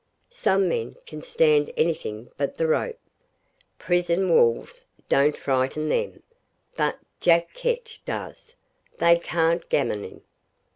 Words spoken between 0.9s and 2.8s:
can stand anything but the